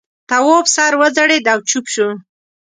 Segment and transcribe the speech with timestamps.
[0.29, 2.07] تواب سر وځړېد او چوپ شو.